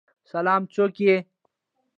سلام، 0.31 0.61
څوک 0.73 0.93
یی؟ 1.05 1.15